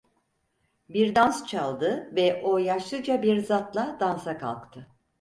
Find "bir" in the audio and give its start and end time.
0.89-1.15, 3.21-3.37